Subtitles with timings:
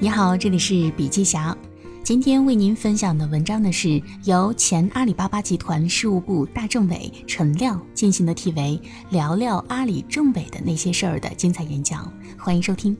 [0.00, 1.56] 你好，这里是笔记侠。
[2.02, 12.94] 今天为您分享的文章呢，是由前阿里巴巴集团事务部大政委陈亮进行的题为“聊聊阿里政委的那些事儿”的精彩演讲，欢迎收听。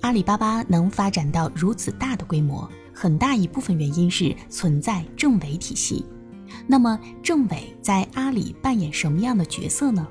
[0.00, 6.06] 阿里巴巴能发展到如此大的规模，很大一部分原因是存在政委体系。
[6.66, 10.08] 那么，政委在阿里扮演什么样的角色呢？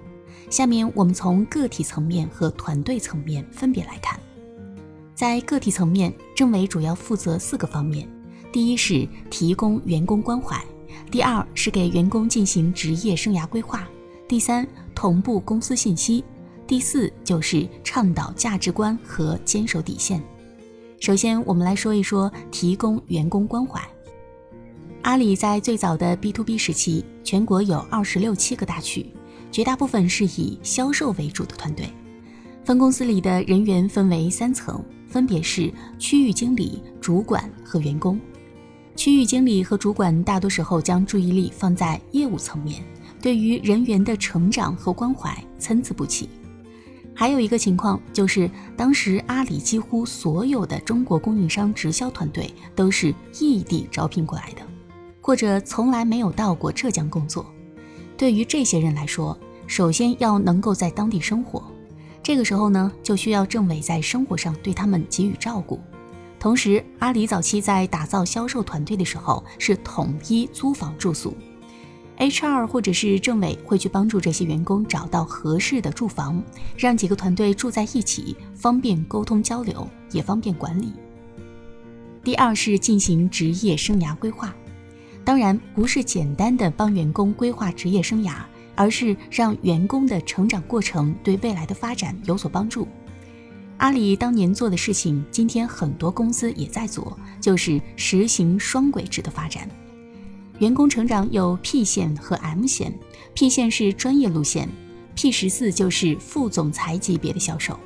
[0.52, 4.20] 下面我们从个体层面和团队层面分别来看。
[5.16, 8.05] 在个体层面，政委主要负责四个方面：
[8.52, 10.58] 第一是提供员工关怀；
[11.09, 13.80] 第二是给员工进行职业生涯规划；
[14.27, 16.22] 第三，同步公司信息；
[16.67, 20.22] 第四就是倡导价值观和坚守底线。
[20.99, 23.81] 首先，我们来说一说提供员工关怀。
[25.03, 29.05] 阿里在最早的 B to B 时期，全国有二十六七个大区，
[29.51, 31.87] 绝大部分是以销售为主的团队。
[32.63, 34.83] 分公司里的人员分为三层。
[35.11, 35.69] 分别是
[35.99, 38.17] 区域经理、主管和员工。
[38.95, 42.81] 区域经理和主管大多时候将注意力放在业务层面，
[43.21, 46.30] 对于人员的成长和关怀参差不齐。
[47.13, 54.61] 还有一个情况就是，当时阿里几乎所有的中国供应商直销团队都是异地招聘过来的，
[55.19, 57.45] 或者从来没有到过浙江工作。
[58.22, 61.64] 对于这些人来说，首先要能够在当地生活。
[62.22, 65.80] 这个时候呢，就需要政委在生活上对他们给予照顾。
[66.39, 71.36] 同时，阿里早期在打造销售团队的时候是统一租房住宿
[72.19, 76.44] ，HR 或者是政委会去帮助这些员工找到合适的住房，
[76.77, 80.94] 让几个团队住在一起，方便沟通交流，也方便管理。
[82.23, 84.53] 第二是进行职业生涯规划，
[85.23, 88.36] 当然不是简单的帮员工规划职业生涯。
[88.73, 92.88] 而是让员工的成长过程对未来的发展有所帮助。
[93.77, 99.69] 阿里当年做的事情，今天很多公司也在做，就是实行双轨制的发展。
[100.59, 102.92] 员工成长有 P 线和 M 线
[103.36, 104.67] ，P 线是专业路线
[105.15, 107.77] ，P 十四就是副总裁级别的销售。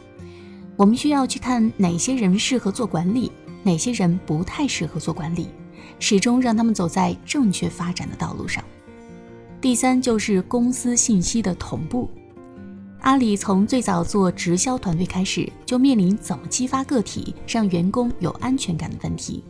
[0.78, 3.32] 我们需要去看哪些人适合做管理，
[3.64, 5.48] 哪些人不太适合做管理，
[6.00, 8.64] 始终让他们走在正确发展的道路上。
[9.62, 12.10] 第三就是公司信息的同步。
[13.02, 19.44] 阿里从最早做直销团队开始，就面临怎么激发个体，让员工有安全感的问题。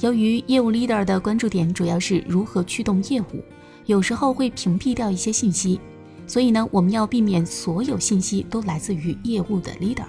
[0.00, 3.44] 由于业务 leader 的关注点主要是如何驱动业务，
[3.86, 5.78] 有时候会屏蔽掉一些信息，
[6.26, 10.06] 所以呢，我们要避免所有信息都来自于业务的 leader，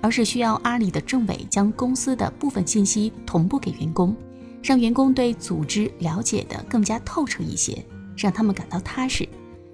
[0.00, 4.14] 而是需要阿里的政委将公司的部分信息同步给员工，
[4.62, 7.84] 让员工对组织了解的更加透彻一些。
[8.16, 9.26] 让他们感到踏实，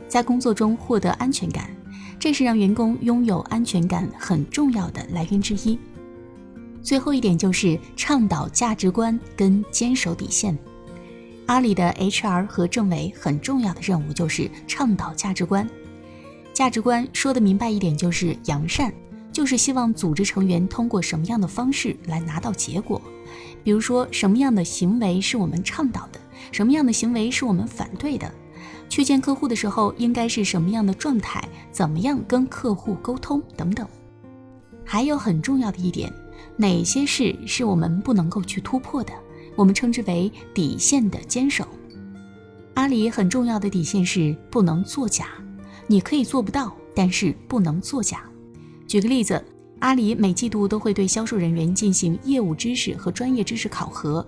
[0.06, 1.69] 在工作中获得安全感，
[2.16, 5.76] 这是让员工拥有安全感很重要的来源之一。
[6.80, 10.56] 最后一点就是倡导价值观跟坚守底线。
[11.47, 15.68] 阿里的 HR 和政委很重要的任务就是倡导价值观。
[16.53, 18.94] 价值观说的明白一点就是扬善，
[19.36, 22.98] 就是希望组织成员通过什么样的方式来拿到结果。
[23.62, 26.19] 比如说什么样的行为是我们倡导的。
[26.52, 28.32] 什么样的行为是我们反对的？
[28.88, 31.47] 去见客户的时候应该是什么样的状态？
[31.70, 33.42] 怎么样跟客户沟通？
[33.58, 33.86] 等等。
[34.86, 36.10] 还有很重要的一点，
[36.56, 39.12] 哪些事是我们不能够去突破的？
[39.54, 41.68] 我们称之为底线的坚守。
[42.72, 45.26] 阿里很重要的底线是不能作假。
[45.86, 48.22] 你可以做不到，但是不能作假。
[48.86, 49.42] 举个例子，
[49.80, 54.24] 阿里每季度都会对销售人员进行业务知识和专业知识考核。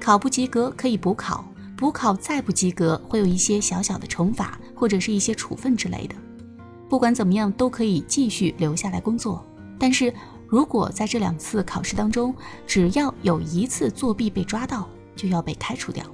[0.00, 1.44] 考不及格可以补考，
[1.76, 6.14] 补考再不及格会有一些小小的惩罚或者是一些处分之类的。
[6.88, 9.44] 不管怎么样都可以继续留下来工作。
[9.78, 10.12] 但是
[10.46, 12.34] 如果在这两次考试当中，
[12.66, 16.04] 只要有一次作弊被抓到，就要被开除掉。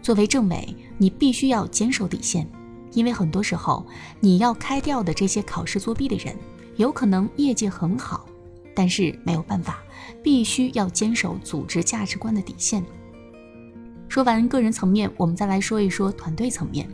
[0.00, 2.48] 作为政委，你必须要坚守底线，
[2.92, 3.84] 因为很多时候
[4.20, 6.34] 你要开掉的这些考试作弊的人，
[6.78, 8.24] 有可能业绩很好，
[8.72, 9.82] 但是没有办法，
[10.22, 12.84] 必须要坚守组织价值观的底线。
[14.08, 16.88] 说完个人层面，我们再来说一说团队层面。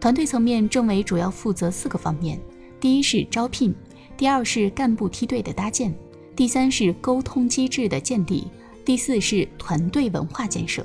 [0.00, 2.40] 团队层面，政委主要负责四个方面：
[2.80, 3.74] 第一是招聘，
[4.16, 5.94] 第二是干部梯队的搭建，
[6.34, 8.46] 第三是沟通机制的建立，
[8.86, 10.82] 第四是团队文化建设。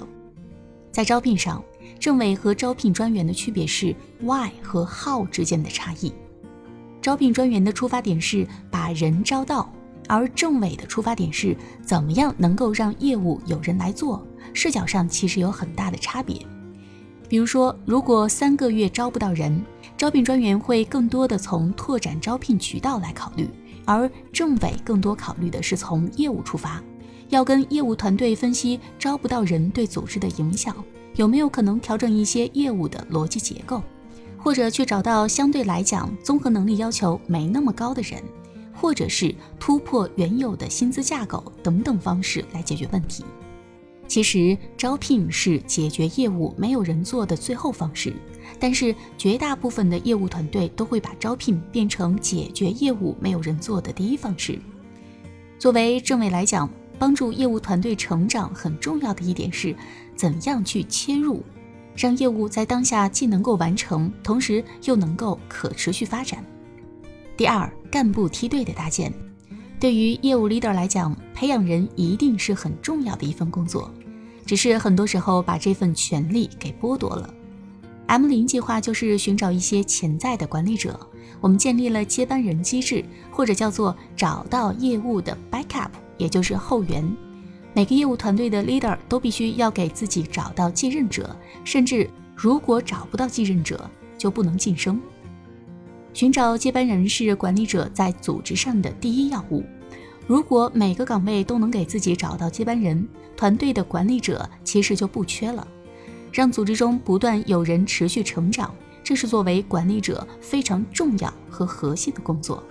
[0.91, 1.63] 在招聘上，
[1.97, 6.11] 政委和招聘专员的区别是 why 和 how 之间的差异。
[7.05, 9.71] 招聘专员的出发点是把人招到。
[10.07, 16.35] 而政委的出发点是怎么样能够让业务有人来做，视角上其实有很大的差别。
[17.29, 19.63] 比如说，如果三个月招不到人，
[19.95, 23.47] 招聘专员会更多的从拓展招聘渠道来考虑，
[23.85, 26.81] 而政委更多考虑的是从业务出发，
[27.29, 30.75] 要跟业务团队分析招不到人对组织的影响，
[31.17, 33.83] 有没有可能调整一些业务的逻辑结构，
[34.45, 38.21] 或者去找到相对来讲综合能力要求没那么高的人，
[38.71, 43.25] 或者是突破原有的薪资架构等等方式来解决问题。
[44.07, 48.13] 其实招聘是解决业务没有人做的最后方式，
[48.59, 54.59] 但是绝大部分的业务团队都会把招聘变成解决业务没有人做的第一方式。
[55.57, 56.69] 作为政委来讲，
[57.00, 59.75] 帮助业务团队成长很重要的一点是，
[60.15, 61.44] 怎样去切入，
[61.95, 66.44] 让业务在当下既能够完成，同时又能够可持续发展。
[67.38, 69.12] 第二，干部梯队的搭建。
[69.80, 73.92] 对于业务 leader 来讲，培养人一定是很重要的一份工作，
[74.45, 77.33] 只是很多时候把这份权利给剥夺了。
[78.07, 80.98] M 零计划就是寻找一些潜在的管理者，
[81.41, 87.06] 我们建立了接班人机制，或者叫做找到业务的 backup，也就是后援。
[87.75, 91.36] 每个业务团队的 leader 都必须要给自己找到继任者，
[91.66, 94.98] 甚至如果找不到继任者，就不能晋升。
[96.13, 99.62] 寻找接班人是管理者在组织上的第一要务。
[100.25, 103.06] 如果每个岗位都能给自己找到接班人，
[103.36, 105.68] 团队的管理者其实就不缺了。
[106.31, 108.74] 让组织中不断有人持续成长，
[109.04, 112.63] 这是作为管理者非常重要和核心的工作。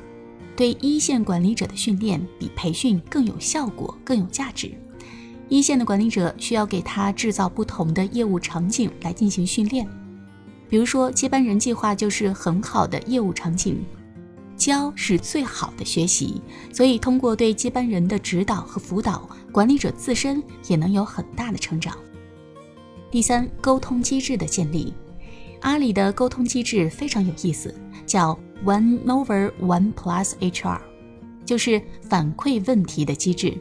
[0.56, 4.73] 对一线管理者的训练比培训更有效果、更有价值。
[5.49, 9.87] 一线的管理者需要给他制造不同的业务场景来进行训练。
[10.69, 13.85] 比如说，接班人计划就是很好的业务场景，
[14.56, 16.41] 教是最好的学习，
[16.73, 21.96] 所以通过对接班人的指导和辅导，管理者自身也能有很大的成长。
[23.11, 24.93] 第三，沟通机制的建立，
[25.61, 27.73] 阿里的沟通机制非常有意思，
[28.06, 30.81] 叫 One Over One Plus HR，
[31.44, 33.56] 就是反馈问题的机制。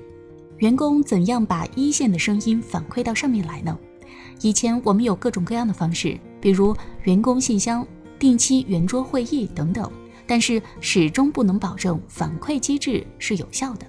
[0.63, 3.77] 员工怎样把一线的声音反馈到上面来呢？
[4.39, 6.17] 以前我们有各种各样的方式。
[6.39, 6.73] 比如
[7.03, 7.85] 员工信箱、
[8.17, 9.91] 定期圆桌会议等等，
[10.25, 13.85] 但是始终不能保证反馈机制是有效的。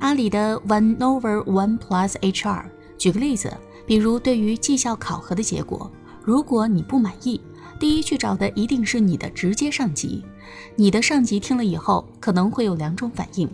[0.00, 2.64] 阿里的 One Over One Plus HR，
[2.98, 3.50] 举个例子，
[3.86, 5.90] 比如对于绩效考核的结果，
[6.22, 7.40] 如果你不满意，
[7.80, 10.22] 第一去找的一定是你的直接上级。
[10.74, 13.48] 你的上级听了以后，可能会有两种反应：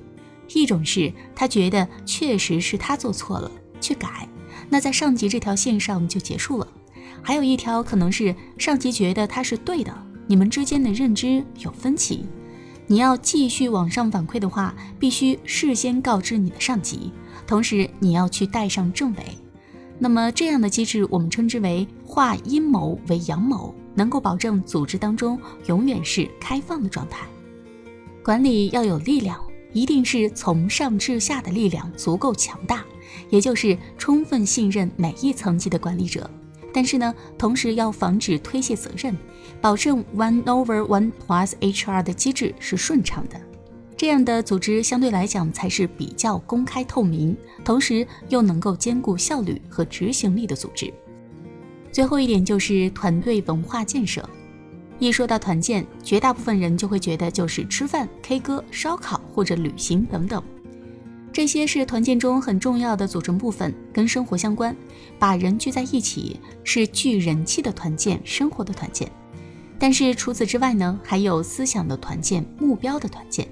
[0.54, 3.50] 一种是他觉得确实是他做错了，
[3.80, 4.28] 去改，
[4.68, 6.66] 那在上级这条线上就结束了。
[7.22, 9.94] 还有一条可能是上级觉得他是对的，
[10.26, 12.26] 你们之间的认知有分歧，
[12.86, 17.12] 你要继续往上反馈的话，必须事先告知你的上级，
[17.46, 19.18] 同时你要去带上政委。
[19.98, 27.24] 那么这样的机制，我们称之为化阴谋为阳谋，能够保证组织当中永远是开放的状态。
[28.24, 29.40] 管理要有力量，
[29.72, 32.84] 一定是从上至下的力量足够强大，
[33.30, 36.28] 也就是充分信任每一层级的管理者。
[36.74, 39.16] 但是呢，同时要防止推卸责任，
[39.60, 43.38] 保证 one over one plus HR 的机制是顺畅的，
[43.96, 50.92] 这样的组织相对来讲才是比较公开透明，同时又能够兼顾效率和执行力的组织。
[51.90, 54.26] 最后一点就是团队文化建设。
[55.02, 60.40] 一说到团建，绝大部分人就会觉得就是吃饭、K 歌、烧烤或者旅行等等。
[61.32, 64.76] 这些是团建中很重要的组成部分，跟生活相关，
[65.18, 69.10] 把人聚在一起是聚人气的团建，生活的团建。
[69.76, 73.48] 但是除此之外呢，还有思想的团建，目标的团建，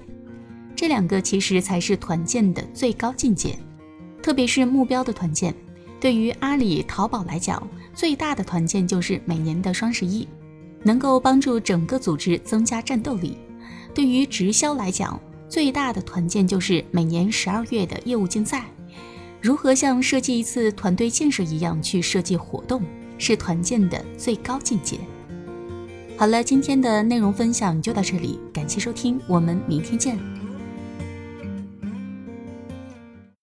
[0.73, 3.59] 这两个其实才是团建的最高境界。
[4.23, 5.53] 特别是目标的团建，
[5.99, 7.61] 对于阿里、淘宝来讲，
[7.93, 10.25] 最大的团建就是每年的双十一，
[10.83, 13.37] 能够帮助整个组织增加战斗力。
[13.93, 15.19] 对于直销来讲，
[15.49, 18.65] 最大的团建就是每年十二月的业务竞赛，
[19.41, 22.81] 如何像设计一次团队建设一样去设计活动，
[23.17, 24.97] 是团建的最高境界。
[26.17, 30.40] 好了，今天的内容分享就到这里，感谢收听，我们明天见。